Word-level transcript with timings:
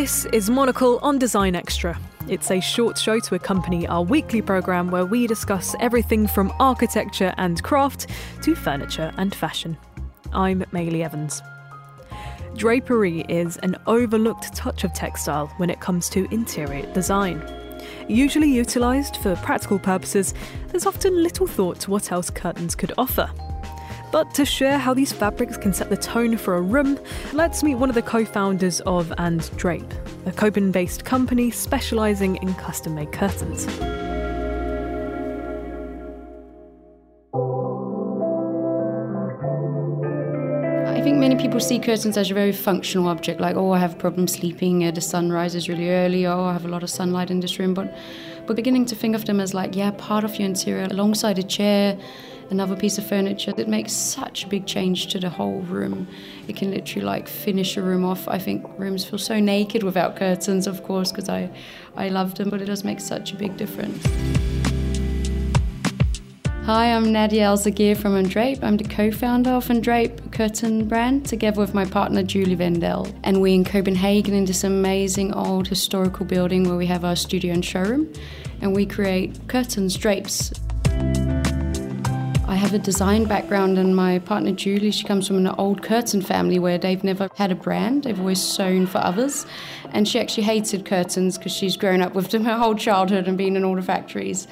This 0.00 0.26
is 0.26 0.48
Monocle 0.48 1.00
on 1.02 1.18
Design 1.18 1.56
Extra. 1.56 1.98
It's 2.28 2.52
a 2.52 2.60
short 2.60 2.96
show 2.96 3.18
to 3.18 3.34
accompany 3.34 3.84
our 3.88 4.00
weekly 4.00 4.40
programme 4.40 4.92
where 4.92 5.04
we 5.04 5.26
discuss 5.26 5.74
everything 5.80 6.28
from 6.28 6.52
architecture 6.60 7.34
and 7.36 7.60
craft 7.64 8.06
to 8.42 8.54
furniture 8.54 9.12
and 9.16 9.34
fashion. 9.34 9.76
I'm 10.32 10.64
Maylie 10.70 11.02
Evans. 11.02 11.42
Drapery 12.54 13.28
is 13.28 13.56
an 13.56 13.74
overlooked 13.88 14.54
touch 14.54 14.84
of 14.84 14.92
textile 14.92 15.48
when 15.56 15.68
it 15.68 15.80
comes 15.80 16.08
to 16.10 16.32
interior 16.32 16.86
design. 16.92 17.42
Usually 18.06 18.48
utilised 18.48 19.16
for 19.16 19.34
practical 19.34 19.80
purposes, 19.80 20.32
there's 20.68 20.86
often 20.86 21.20
little 21.24 21.48
thought 21.48 21.80
to 21.80 21.90
what 21.90 22.12
else 22.12 22.30
curtains 22.30 22.76
could 22.76 22.92
offer. 22.96 23.28
But 24.10 24.32
to 24.34 24.44
share 24.44 24.78
how 24.78 24.94
these 24.94 25.12
fabrics 25.12 25.56
can 25.56 25.72
set 25.72 25.90
the 25.90 25.96
tone 25.96 26.36
for 26.36 26.56
a 26.56 26.60
room, 26.62 26.98
let's 27.32 27.62
meet 27.62 27.74
one 27.74 27.88
of 27.88 27.94
the 27.94 28.02
co 28.02 28.24
founders 28.24 28.80
of 28.80 29.12
And 29.18 29.50
Drape, 29.56 29.92
a 30.26 30.32
Copenhagen 30.32 30.72
based 30.72 31.04
company 31.04 31.50
specialising 31.50 32.36
in 32.36 32.54
custom 32.54 32.94
made 32.94 33.12
curtains. 33.12 33.66
I 40.98 41.00
think 41.00 41.18
many 41.18 41.36
people 41.36 41.60
see 41.60 41.78
curtains 41.78 42.16
as 42.16 42.32
a 42.32 42.34
very 42.34 42.50
functional 42.50 43.06
object, 43.06 43.40
like, 43.40 43.54
oh, 43.54 43.70
I 43.70 43.78
have 43.78 43.92
a 43.92 43.96
problem 43.96 44.26
sleeping, 44.26 44.80
the 44.92 45.00
sun 45.00 45.30
rises 45.30 45.68
really 45.68 45.90
early, 45.90 46.26
or 46.26 46.32
I 46.32 46.52
have 46.52 46.64
a 46.64 46.68
lot 46.68 46.82
of 46.82 46.90
sunlight 46.90 47.30
in 47.30 47.38
this 47.38 47.60
room. 47.60 47.72
But, 47.72 47.96
but 48.48 48.56
beginning 48.56 48.84
to 48.86 48.96
think 48.96 49.14
of 49.14 49.24
them 49.24 49.38
as 49.38 49.54
like, 49.54 49.76
yeah, 49.76 49.92
part 49.92 50.24
of 50.24 50.34
your 50.40 50.48
interior, 50.48 50.88
alongside 50.90 51.38
a 51.38 51.44
chair, 51.44 51.96
another 52.50 52.74
piece 52.74 52.98
of 52.98 53.06
furniture 53.06 53.52
that 53.52 53.68
makes 53.68 53.92
such 53.92 54.42
a 54.42 54.48
big 54.48 54.66
change 54.66 55.06
to 55.12 55.20
the 55.20 55.30
whole 55.30 55.60
room. 55.60 56.08
It 56.48 56.56
can 56.56 56.72
literally 56.72 57.06
like 57.06 57.28
finish 57.28 57.76
a 57.76 57.82
room 57.82 58.04
off. 58.04 58.26
I 58.26 58.40
think 58.40 58.66
rooms 58.76 59.04
feel 59.04 59.20
so 59.20 59.38
naked 59.38 59.84
without 59.84 60.16
curtains, 60.16 60.66
of 60.66 60.82
course, 60.82 61.12
because 61.12 61.28
I, 61.28 61.48
I 61.96 62.08
love 62.08 62.34
them, 62.34 62.50
but 62.50 62.60
it 62.60 62.64
does 62.64 62.82
make 62.82 62.98
such 62.98 63.32
a 63.32 63.36
big 63.36 63.56
difference. 63.56 64.04
Hi, 66.68 66.92
I'm 66.92 67.10
Nadia 67.12 67.44
Al 67.44 67.56
Zagir 67.56 67.96
from 67.96 68.22
&Drape. 68.24 68.62
I'm 68.62 68.76
the 68.76 68.84
co-founder 68.84 69.52
of 69.52 69.68
&Drape 69.80 70.32
curtain 70.32 70.86
brand, 70.86 71.24
together 71.24 71.62
with 71.62 71.72
my 71.72 71.86
partner 71.86 72.22
Julie 72.22 72.56
Vendel. 72.56 73.08
And 73.24 73.40
we're 73.40 73.54
in 73.54 73.64
Copenhagen 73.64 74.34
in 74.34 74.44
this 74.44 74.64
amazing 74.64 75.32
old 75.32 75.66
historical 75.66 76.26
building 76.26 76.64
where 76.64 76.76
we 76.76 76.84
have 76.84 77.06
our 77.06 77.16
studio 77.16 77.54
and 77.54 77.64
showroom. 77.64 78.12
And 78.60 78.76
we 78.76 78.84
create 78.84 79.48
curtains, 79.48 79.96
drapes, 79.96 80.52
have 82.58 82.74
a 82.74 82.78
design 82.78 83.24
background, 83.24 83.78
and 83.78 83.94
my 83.94 84.18
partner 84.18 84.52
Julie, 84.52 84.90
she 84.90 85.04
comes 85.04 85.26
from 85.26 85.36
an 85.36 85.46
old 85.46 85.82
curtain 85.82 86.20
family 86.20 86.58
where 86.58 86.76
they've 86.76 87.02
never 87.02 87.30
had 87.36 87.52
a 87.52 87.54
brand. 87.54 88.02
They've 88.04 88.18
always 88.18 88.42
sewn 88.42 88.86
for 88.86 88.98
others. 88.98 89.46
And 89.92 90.06
she 90.06 90.18
actually 90.18 90.42
hated 90.42 90.84
curtains 90.84 91.38
because 91.38 91.52
she's 91.52 91.76
grown 91.76 92.02
up 92.02 92.14
with 92.14 92.30
them 92.30 92.44
her 92.50 92.58
whole 92.58 92.74
childhood 92.74 93.28
and 93.28 93.38
been 93.38 93.56
in 93.56 93.64
all 93.64 93.76
the 93.76 93.82
factories. 93.82 94.48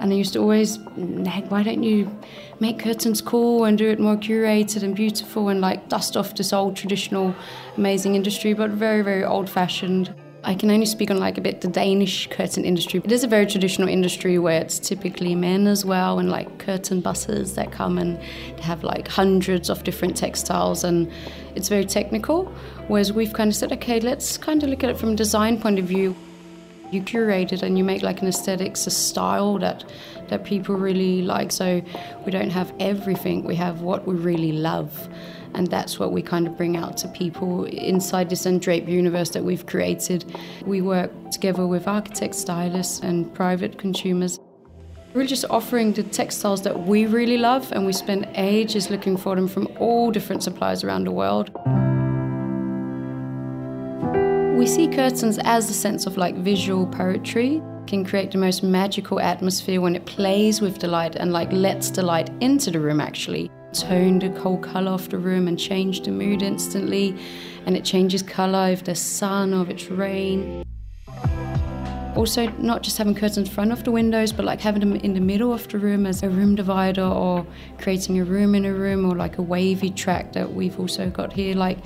And 0.00 0.12
I 0.12 0.16
used 0.16 0.32
to 0.32 0.38
always 0.38 0.78
mm, 0.78 0.96
nag, 0.96 1.50
why 1.50 1.62
don't 1.62 1.82
you 1.82 2.10
make 2.58 2.78
curtains 2.78 3.20
cool 3.20 3.64
and 3.64 3.76
do 3.76 3.90
it 3.90 4.00
more 4.00 4.16
curated 4.16 4.82
and 4.82 4.96
beautiful 4.96 5.48
and 5.48 5.60
like 5.60 5.88
dust 5.88 6.16
off 6.16 6.34
this 6.34 6.52
old 6.52 6.76
traditional 6.76 7.34
amazing 7.76 8.14
industry, 8.14 8.54
but 8.54 8.70
very, 8.70 9.02
very 9.02 9.24
old 9.24 9.48
fashioned. 9.48 10.14
I 10.42 10.54
can 10.54 10.70
only 10.70 10.86
speak 10.86 11.10
on 11.10 11.18
like 11.18 11.36
a 11.36 11.42
bit 11.42 11.60
the 11.60 11.68
Danish 11.68 12.26
curtain 12.28 12.64
industry. 12.64 13.02
It 13.04 13.12
is 13.12 13.24
a 13.24 13.28
very 13.28 13.44
traditional 13.44 13.88
industry 13.88 14.38
where 14.38 14.62
it's 14.62 14.78
typically 14.78 15.34
men 15.34 15.66
as 15.66 15.84
well 15.84 16.18
and 16.18 16.30
like 16.30 16.58
curtain 16.58 17.02
buses 17.02 17.54
that 17.56 17.72
come 17.72 17.98
and 17.98 18.18
have 18.60 18.82
like 18.82 19.06
hundreds 19.06 19.68
of 19.68 19.84
different 19.84 20.16
textiles 20.16 20.82
and 20.82 21.12
it's 21.54 21.68
very 21.68 21.84
technical. 21.84 22.46
Whereas 22.88 23.12
we've 23.12 23.34
kind 23.34 23.48
of 23.48 23.54
said, 23.54 23.70
okay, 23.72 24.00
let's 24.00 24.38
kind 24.38 24.62
of 24.62 24.70
look 24.70 24.82
at 24.82 24.88
it 24.88 24.98
from 24.98 25.10
a 25.10 25.16
design 25.16 25.60
point 25.60 25.78
of 25.78 25.84
view. 25.84 26.16
You 26.90 27.02
curate 27.02 27.52
it 27.52 27.62
and 27.62 27.76
you 27.76 27.84
make 27.84 28.02
like 28.02 28.22
an 28.22 28.28
aesthetics, 28.28 28.86
a 28.86 28.90
style 28.90 29.58
that 29.58 29.84
that 30.28 30.44
people 30.44 30.76
really 30.76 31.22
like. 31.22 31.52
So 31.52 31.82
we 32.24 32.32
don't 32.32 32.50
have 32.50 32.72
everything, 32.80 33.44
we 33.44 33.56
have 33.56 33.82
what 33.82 34.06
we 34.06 34.14
really 34.14 34.52
love. 34.52 35.08
And 35.54 35.66
that's 35.66 35.98
what 35.98 36.12
we 36.12 36.22
kind 36.22 36.46
of 36.46 36.56
bring 36.56 36.76
out 36.76 36.96
to 36.98 37.08
people 37.08 37.64
inside 37.64 38.30
this 38.30 38.44
&Drape 38.44 38.88
universe 38.88 39.30
that 39.30 39.44
we've 39.44 39.66
created. 39.66 40.24
We 40.64 40.80
work 40.80 41.10
together 41.30 41.66
with 41.66 41.88
architects, 41.88 42.38
stylists, 42.38 43.00
and 43.00 43.32
private 43.34 43.78
consumers. 43.78 44.38
We're 45.12 45.26
just 45.26 45.44
offering 45.50 45.92
the 45.92 46.04
textiles 46.04 46.62
that 46.62 46.86
we 46.86 47.06
really 47.06 47.36
love, 47.36 47.72
and 47.72 47.84
we 47.84 47.92
spend 47.92 48.28
ages 48.36 48.90
looking 48.90 49.16
for 49.16 49.34
them 49.34 49.48
from 49.48 49.68
all 49.80 50.12
different 50.12 50.44
suppliers 50.44 50.84
around 50.84 51.04
the 51.04 51.10
world. 51.10 51.50
We 54.56 54.66
see 54.66 54.86
curtains 54.86 55.38
as 55.42 55.68
a 55.68 55.74
sense 55.74 56.06
of 56.06 56.16
like 56.16 56.36
visual 56.36 56.86
poetry 56.86 57.60
can 57.86 58.04
create 58.04 58.30
the 58.30 58.38
most 58.38 58.62
magical 58.62 59.18
atmosphere 59.18 59.80
when 59.80 59.96
it 59.96 60.06
plays 60.06 60.60
with 60.60 60.78
the 60.78 60.86
light 60.86 61.16
and 61.16 61.32
like 61.32 61.50
lets 61.50 61.90
the 61.90 62.02
light 62.02 62.30
into 62.40 62.70
the 62.70 62.78
room 62.78 63.00
actually 63.00 63.50
tone 63.72 64.18
the 64.18 64.30
whole 64.40 64.58
color 64.58 64.92
of 64.92 65.08
the 65.08 65.18
room 65.18 65.48
and 65.48 65.58
change 65.58 66.02
the 66.02 66.10
mood 66.10 66.42
instantly. 66.42 67.16
And 67.66 67.76
it 67.76 67.84
changes 67.84 68.22
color 68.22 68.70
if 68.70 68.84
there's 68.84 69.00
sun 69.00 69.52
or 69.52 69.62
if 69.62 69.70
it's 69.70 69.90
rain. 69.90 70.64
Also, 72.16 72.48
not 72.58 72.82
just 72.82 72.98
having 72.98 73.14
curtains 73.14 73.38
in 73.38 73.46
front 73.46 73.72
of 73.72 73.84
the 73.84 73.90
windows, 73.90 74.32
but 74.32 74.44
like 74.44 74.60
having 74.60 74.80
them 74.80 74.96
in 74.96 75.14
the 75.14 75.20
middle 75.20 75.52
of 75.52 75.68
the 75.68 75.78
room 75.78 76.06
as 76.06 76.22
a 76.22 76.28
room 76.28 76.54
divider 76.54 77.04
or 77.04 77.46
creating 77.78 78.18
a 78.18 78.24
room 78.24 78.54
in 78.54 78.64
a 78.64 78.74
room 78.74 79.04
or 79.10 79.14
like 79.14 79.38
a 79.38 79.42
wavy 79.42 79.90
track 79.90 80.32
that 80.32 80.52
we've 80.52 80.78
also 80.80 81.08
got 81.08 81.32
here. 81.32 81.54
Like, 81.54 81.78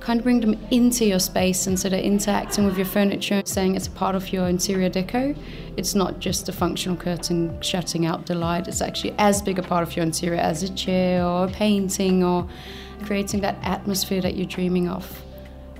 kind 0.00 0.20
of 0.20 0.24
bring 0.24 0.40
them 0.40 0.54
into 0.70 1.04
your 1.04 1.18
space 1.18 1.66
and 1.66 1.78
so 1.78 1.88
they're 1.88 2.00
interacting 2.00 2.64
with 2.64 2.76
your 2.76 2.86
furniture, 2.86 3.42
saying 3.44 3.74
it's 3.74 3.86
a 3.86 3.90
part 3.90 4.14
of 4.14 4.32
your 4.32 4.48
interior 4.48 4.88
deco. 4.88 5.36
It's 5.76 5.94
not 5.94 6.18
just 6.18 6.48
a 6.48 6.52
functional 6.52 6.96
curtain 6.96 7.60
shutting 7.60 8.06
out 8.06 8.26
the 8.26 8.34
light, 8.34 8.68
it's 8.68 8.80
actually 8.80 9.14
as 9.18 9.42
big 9.42 9.58
a 9.58 9.62
part 9.62 9.82
of 9.82 9.96
your 9.96 10.04
interior 10.04 10.40
as 10.40 10.62
a 10.62 10.72
chair 10.74 11.24
or 11.24 11.46
a 11.46 11.48
painting 11.48 12.24
or 12.24 12.48
creating 13.04 13.40
that 13.40 13.58
atmosphere 13.62 14.20
that 14.20 14.36
you're 14.36 14.46
dreaming 14.46 14.88
of. 14.88 15.22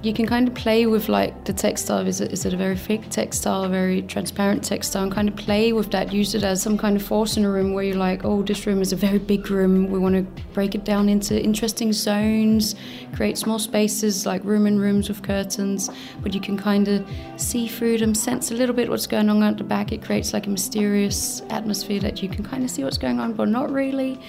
You 0.00 0.12
can 0.12 0.26
kind 0.26 0.46
of 0.46 0.54
play 0.54 0.86
with 0.86 1.08
like 1.08 1.44
the 1.44 1.52
textile. 1.52 2.06
Is 2.06 2.20
it, 2.20 2.32
is 2.32 2.44
it 2.44 2.54
a 2.54 2.56
very 2.56 2.76
thick 2.76 3.08
textile, 3.10 3.64
a 3.64 3.68
very 3.68 4.02
transparent 4.02 4.62
textile, 4.62 5.02
and 5.02 5.12
kind 5.12 5.28
of 5.28 5.34
play 5.34 5.72
with 5.72 5.90
that. 5.90 6.12
Use 6.12 6.36
it 6.36 6.44
as 6.44 6.62
some 6.62 6.78
kind 6.78 6.96
of 6.96 7.02
force 7.02 7.36
in 7.36 7.44
a 7.44 7.50
room 7.50 7.72
where 7.72 7.82
you're 7.82 7.96
like, 7.96 8.24
oh, 8.24 8.42
this 8.42 8.64
room 8.64 8.80
is 8.80 8.92
a 8.92 8.96
very 8.96 9.18
big 9.18 9.50
room. 9.50 9.90
We 9.90 9.98
want 9.98 10.14
to 10.14 10.42
break 10.52 10.76
it 10.76 10.84
down 10.84 11.08
into 11.08 11.42
interesting 11.42 11.92
zones, 11.92 12.76
create 13.14 13.38
small 13.38 13.58
spaces 13.58 14.24
like 14.24 14.44
room 14.44 14.66
and 14.66 14.80
rooms 14.80 15.08
with 15.08 15.22
curtains, 15.22 15.90
but 16.22 16.32
you 16.32 16.40
can 16.40 16.56
kind 16.56 16.86
of 16.86 17.04
see 17.36 17.66
through 17.66 17.98
them, 17.98 18.14
sense 18.14 18.52
a 18.52 18.54
little 18.54 18.74
bit 18.74 18.88
what's 18.88 19.08
going 19.08 19.28
on 19.28 19.42
at 19.42 19.58
the 19.58 19.64
back. 19.64 19.90
It 19.90 20.02
creates 20.02 20.32
like 20.32 20.46
a 20.46 20.50
mysterious 20.50 21.42
atmosphere 21.50 22.00
that 22.00 22.22
you 22.22 22.28
can 22.28 22.44
kind 22.44 22.62
of 22.62 22.70
see 22.70 22.84
what's 22.84 22.98
going 22.98 23.18
on, 23.18 23.32
but 23.32 23.48
not 23.48 23.70
really. 23.72 24.20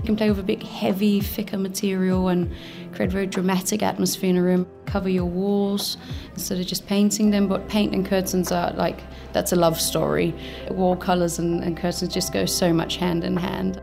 You 0.00 0.06
can 0.06 0.16
play 0.16 0.30
with 0.30 0.38
a 0.38 0.42
big, 0.42 0.62
heavy, 0.62 1.20
thicker 1.20 1.58
material 1.58 2.28
and 2.28 2.50
create 2.94 3.08
a 3.08 3.12
very 3.12 3.26
dramatic 3.26 3.82
atmosphere 3.82 4.30
in 4.30 4.38
a 4.38 4.42
room. 4.42 4.66
Cover 4.86 5.10
your 5.10 5.26
walls 5.26 5.98
instead 6.32 6.58
of 6.58 6.66
just 6.66 6.86
painting 6.86 7.30
them, 7.30 7.48
but 7.48 7.68
paint 7.68 7.94
and 7.94 8.06
curtains 8.06 8.50
are 8.50 8.72
like 8.72 9.02
that's 9.34 9.52
a 9.52 9.56
love 9.56 9.78
story. 9.78 10.34
Wall 10.70 10.96
colours 10.96 11.38
and, 11.38 11.62
and 11.62 11.76
curtains 11.76 12.14
just 12.14 12.32
go 12.32 12.46
so 12.46 12.72
much 12.72 12.96
hand 12.96 13.24
in 13.24 13.36
hand. 13.36 13.82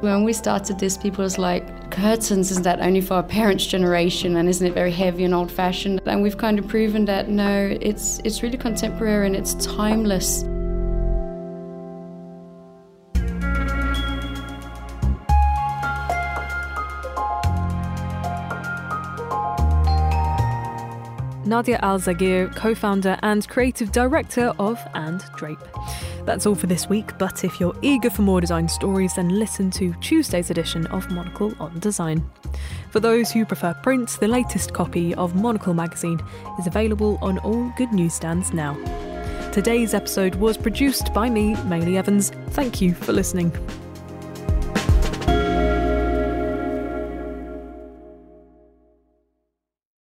When 0.00 0.22
we 0.22 0.32
started 0.32 0.78
this, 0.78 0.96
people 0.96 1.24
was 1.24 1.36
like, 1.36 1.90
curtains, 1.90 2.52
isn't 2.52 2.62
that 2.62 2.80
only 2.80 3.00
for 3.00 3.14
our 3.14 3.22
parents' 3.22 3.66
generation 3.66 4.36
and 4.36 4.48
isn't 4.48 4.66
it 4.66 4.72
very 4.72 4.92
heavy 4.92 5.24
and 5.24 5.34
old 5.34 5.50
fashioned? 5.50 6.00
And 6.06 6.22
we've 6.22 6.38
kind 6.38 6.58
of 6.58 6.68
proven 6.68 7.04
that 7.06 7.28
no, 7.28 7.76
it's, 7.80 8.20
it's 8.24 8.42
really 8.42 8.56
contemporary 8.56 9.26
and 9.26 9.36
it's 9.36 9.54
timeless. 9.54 10.44
Nadia 21.50 21.80
Al 21.82 21.98
Zagir, 21.98 22.54
co 22.54 22.76
founder 22.76 23.18
and 23.24 23.46
creative 23.48 23.90
director 23.90 24.54
of 24.60 24.78
And 24.94 25.20
Drape. 25.36 25.58
That's 26.24 26.46
all 26.46 26.54
for 26.54 26.68
this 26.68 26.88
week, 26.88 27.18
but 27.18 27.42
if 27.42 27.58
you're 27.58 27.76
eager 27.82 28.08
for 28.08 28.22
more 28.22 28.40
design 28.40 28.68
stories, 28.68 29.16
then 29.16 29.30
listen 29.30 29.68
to 29.72 29.92
Tuesday's 29.94 30.50
edition 30.50 30.86
of 30.86 31.10
Monocle 31.10 31.52
on 31.58 31.76
Design. 31.80 32.24
For 32.90 33.00
those 33.00 33.32
who 33.32 33.44
prefer 33.44 33.74
print, 33.74 34.16
the 34.20 34.28
latest 34.28 34.72
copy 34.72 35.12
of 35.16 35.34
Monocle 35.34 35.74
magazine 35.74 36.20
is 36.60 36.68
available 36.68 37.18
on 37.20 37.38
all 37.38 37.72
good 37.76 37.92
newsstands 37.92 38.52
now. 38.52 38.74
Today's 39.50 39.92
episode 39.92 40.36
was 40.36 40.56
produced 40.56 41.12
by 41.12 41.28
me, 41.28 41.56
Maylie 41.64 41.98
Evans. 41.98 42.30
Thank 42.50 42.80
you 42.80 42.94
for 42.94 43.12
listening. 43.12 43.50